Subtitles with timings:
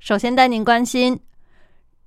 [0.00, 1.20] 首先带您关心，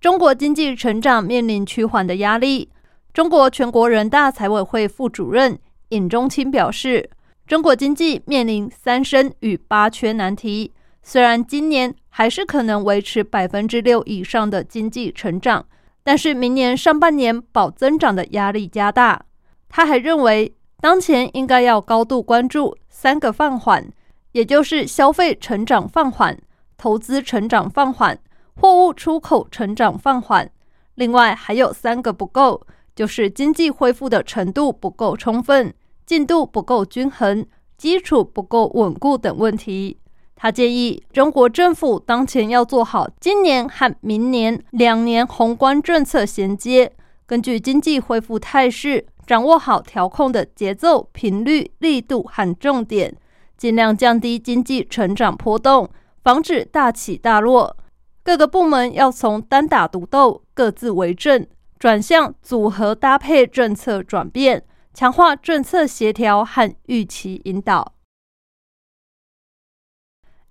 [0.02, 2.68] 中国经济成长面临趋缓的压力。
[3.14, 7.08] 中国全国人大财委会副主任尹中清表示，
[7.46, 10.74] 中国经济面临三升与八缺难题。
[11.04, 15.64] 虽然今年还是可能维持百分之六以上的经济成长，
[16.04, 19.24] 但是明年上半年保增长的压力加大。
[19.70, 22.76] 他还认为，当前应该要高度关注。
[22.90, 23.88] 三个放缓，
[24.32, 26.36] 也就是消费成长放缓、
[26.84, 28.20] 投资成长放缓、
[28.60, 30.52] 货物出口成长放缓。
[30.96, 35.74] 另外还有三个不够，就是经济恢复的程度不够充分、
[36.06, 37.46] 进度不够均衡、
[37.78, 39.98] 基础不够稳固等问题。
[40.36, 46.92] 他建议中国政府当前要做好今年和明年两年宏观政策衔接，
[47.26, 49.06] 根据经济恢复态势。
[49.26, 53.16] 掌握好调控的节奏、频率、力度和重点，
[53.56, 55.90] 尽量降低经济成长波动，
[56.24, 57.76] 防止大起大落。
[58.24, 61.46] 各个部门要从单打独斗、各自为政，
[61.78, 67.94] 转向组合搭配政策转变，强化政策协调和预期引导。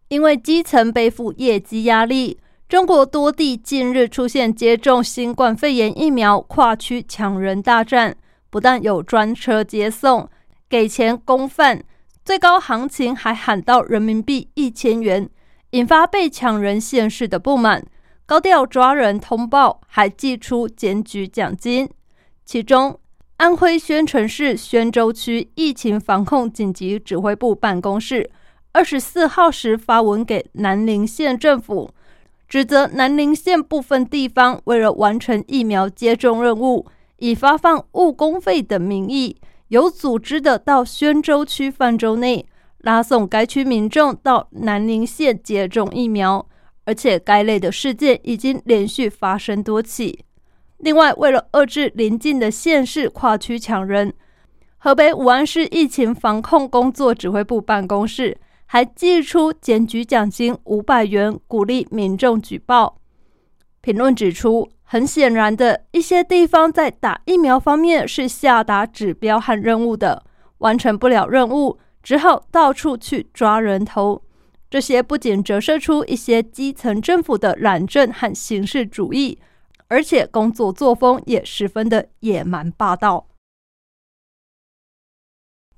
[0.09, 8.17] 因为基层背负业绩压力，中国多地近日出现接种新冠肺炎疫苗跨区抢人大战。
[8.51, 10.29] 不但有专车接送、
[10.69, 11.83] 给钱公饭，
[12.23, 15.31] 最高行情还喊到人民币一千元，
[15.73, 17.83] 引发被抢人现市的不满，
[18.27, 21.89] 高调抓人通报，还寄出检举奖金。
[22.45, 22.98] 其中，
[23.39, 28.30] 安徽宣城市宣州区疫情防控紧急指挥部办公室
[28.73, 31.91] 二十四号时发文给南宁县政府，
[32.47, 36.86] 指责南宁县部分地方为了完成疫苗接种任务。
[37.17, 39.36] 以发放误工费等名义，
[39.68, 42.45] 有组织的到宣州区泛舟内
[42.83, 46.47] 拉送该区民众到南宁县接种疫苗，
[46.85, 50.25] 而且该类的事件已经连续发生多起。
[50.79, 54.13] 另外，为了遏制邻近的县市跨区抢人，
[54.79, 62.98] 河北武安市疫情防控工作指挥部办公室还寄出检举奖金五百元，鼓励民众举报。
[63.81, 64.69] 评论指出。
[64.85, 70.23] 很显然的，一些地方在打疫苗方面是下达指标和任务的，
[70.59, 74.23] 完成不了任务，只好到处去抓人头。
[74.68, 79.39] 这些不仅折射出一些基层政府的懒政和形式主义，
[79.89, 83.29] 而且工作作风也十分的野蛮霸道。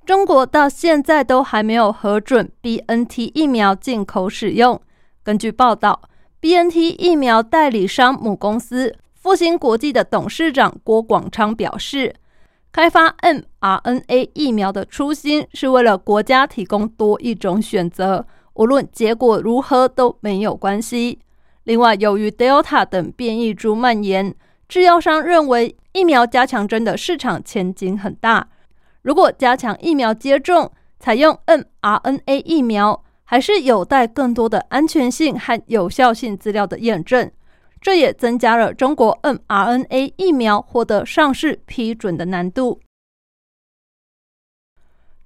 [0.07, 4.81] 中国到现在都还没有核准 BNT 疫苗进口使用。
[5.23, 6.09] 根据报道
[6.41, 8.97] ，BNT 疫苗代理商母公司。
[9.15, 12.15] 复兴国际的董事长郭广昌表示，
[12.75, 21.21] 开发 mRNA 疫苗的初心是为了国家提供多一种选择，无论结果如何都没有关系。
[21.63, 24.35] 另外，由于 Delta 等变异株蔓延，
[24.67, 28.49] 制药商认为疫苗加强针的市场前景很大。
[29.03, 37.31] 如果加强疫苗接种采用 mRNA 疫苗，还是有待更多的安全性和有效性资料的验证。
[37.85, 42.81] 这也增加了中国 mRNA 疫苗获得上市批准的难度。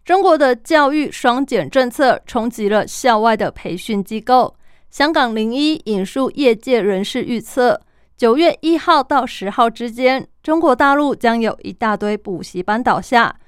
[0.04, 4.56] 中国的教育双减政策冲击了校外的培训机构。
[4.90, 7.80] 香港零一引述业界人士预测，
[8.16, 13.38] 九月一号到十号之间，中国大陆将有一大堆补习班倒下，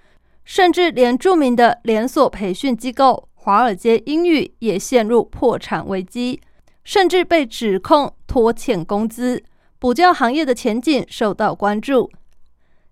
[0.45, 6.41] 甚至连著名的连锁培训机构华尔街英语也陷入破产危机。
[6.85, 9.43] 甚至被指控拖欠工资，
[9.79, 12.11] 补教行业的前景受到关注。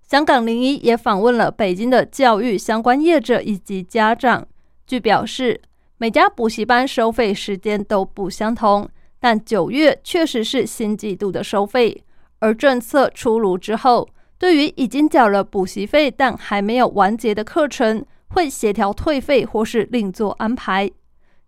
[0.02, 4.46] 香港零一也访问了北京的教育相关业者以及家长。
[4.86, 5.60] 据表示，
[5.98, 8.88] 每家补习班收费时间都不相同，
[9.20, 12.02] 但九月确实是新季度的收费。
[12.38, 14.08] 而政策出炉之后，
[14.38, 20.90] 对于已经缴了补习费但还没有完结的课程，会协调退费或是另作安排。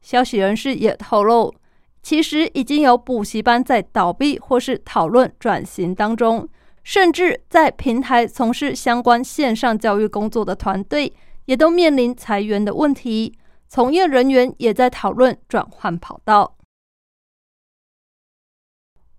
[0.02, 1.54] 消息人士也透露。
[2.02, 6.49] 其实已经有补习班在倒闭或是讨论转型当中，
[6.82, 11.12] 甚至在平台从事相关线上教育工作的团队
[11.44, 13.35] 也都面临裁员的问题，
[13.69, 16.56] 从业人员也在讨论转换跑道。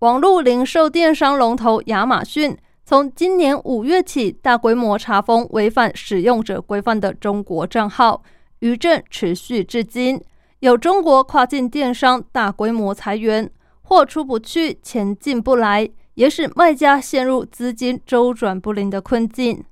[0.00, 8.24] 网络零售电商龙头亚马逊从今年五月起大规模查封违反使用者规范的中国账号，
[8.58, 10.20] 余震持续至今。
[10.62, 13.50] 有中国跨境电商大规模裁员，
[13.82, 19.64] 货出不去，钱进不来，也使卖家陷入资金周转不灵的困境。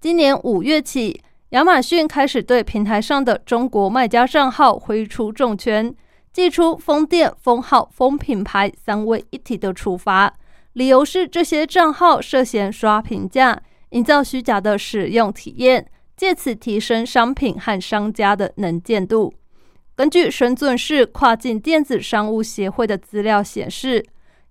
[0.00, 1.20] 今年五月起，
[1.50, 5.94] 亚马逊开始对平台上的中国卖家账号挥出重拳。
[6.32, 10.32] 寄出封店、封号、封品牌三位一体的处罚，
[10.72, 13.60] 理由是这些账号涉嫌刷评价，
[13.90, 19.34] 营造虚假的使用体验，借此提升商品和商家的能见度。
[20.00, 24.02] 根据深圳市跨境电子商务协会的资料显示，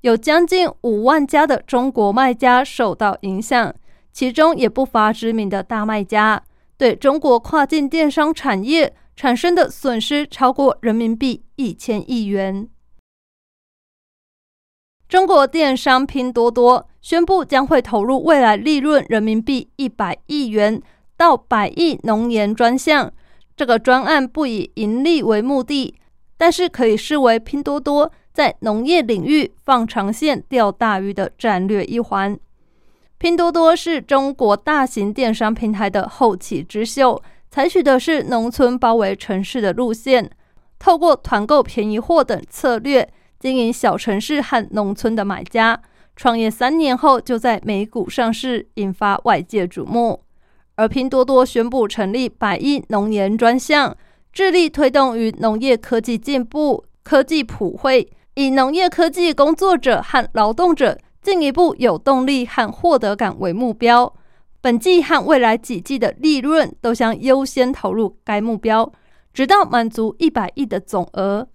[0.01, 3.74] 有将近五万家的中国卖家受到影响，
[4.13, 6.44] 其中也不乏知名的大卖家，
[6.78, 8.94] 对中国跨境电商产业。
[9.16, 12.69] 产生的损失超过人民币一千亿元。
[15.07, 20.80] 中国电商拼多多宣布将会投入未来利润人民币一百亿元
[21.18, 23.12] 到百亿农研专项。
[23.59, 25.94] 这个专案不以盈利为目的，
[26.38, 32.39] 但是可以视为拼多多在农业领域放长线钓大鱼的战略一环。
[33.17, 37.21] 拼多多是中国大型电商平台的后起之秀。
[37.51, 40.31] 采取的是农村包围城市的路线，
[40.79, 43.06] 透过团购便宜货等策略
[43.41, 45.77] 经营小城市和农村的买家。
[46.15, 50.23] 创业三年后就在美股上市，引发外界瞩目。
[50.80, 53.98] 而拼多多宣布成立百亿农研专项，
[54.31, 64.14] 致力推动与农业科技进步、科技普惠，以农业科技工作者和劳动者进一步有动力和获得感为目标。
[64.62, 68.90] 本季和未来几季的利润都将优先投入该目标，
[69.34, 71.50] 直到满足一百亿的总额。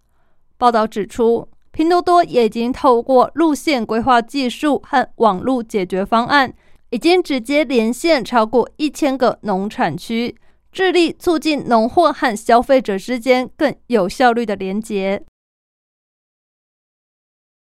[0.58, 6.52] 报道指出，拼多多也已经透过路线规划技术和网络解决方案，
[6.94, 10.36] 已经直接连线超过一千个农产区，
[10.70, 15.20] 致力促进农货和消费者之间更有效率的连接。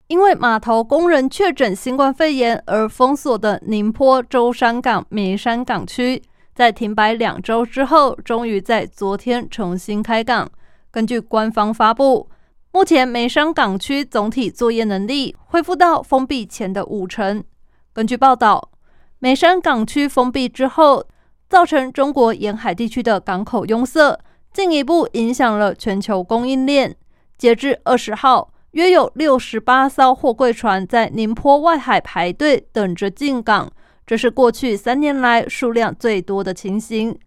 [0.07, 6.23] 因为码头工人确诊新冠肺炎而封锁的宁波舟山港梅山港区，
[6.55, 10.49] 在停摆两周之后，终于在昨天重新开港。
[10.89, 12.29] 根据官方发布，
[12.71, 17.43] 目前梅山港区总体作业能力恢复到封闭前的五成。
[17.91, 18.71] 根据报道，
[19.19, 21.05] 梅山港区封闭之后，
[21.49, 24.19] 造成中国沿海地区的港口拥塞，
[24.53, 26.95] 进一步影响了全球供应链。
[27.37, 28.51] 截至二十号。
[28.71, 33.71] 约有六十八艘货柜船在宁波外海排队等着进港，
[34.05, 37.17] 这是过去三年来数量最多的情形。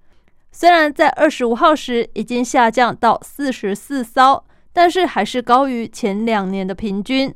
[0.53, 7.35] 虽然在二十五号时已经下降到四十四艘，但是还是高于前两年的平均。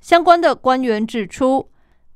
[0.00, 1.68] 相关的官员指出，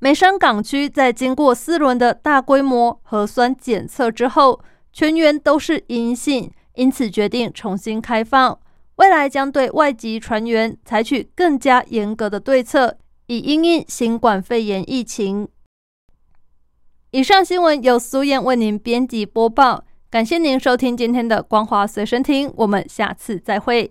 [0.04, 4.60] 梅山港区在经过四轮的大规模核酸检测之后，
[4.92, 8.58] 全员都是阴性，因此决定重新开放。
[8.96, 15.46] 未来将对外籍船员采取更加严格的对策，以应应新冠肺炎疫情。
[17.12, 23.80] 以上新闻由苏燕为您编辑播报，感谢您收听今天的光华随身听，我们下次再会。